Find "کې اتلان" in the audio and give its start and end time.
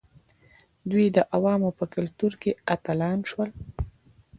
2.41-3.19